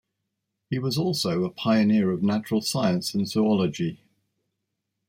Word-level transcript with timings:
He 0.71 0.79
was 0.79 0.97
also 0.97 1.43
a 1.43 1.51
pioneer 1.51 2.09
of 2.09 2.23
natural 2.23 2.61
science 2.61 3.13
and 3.13 3.29
zoology. 3.29 4.01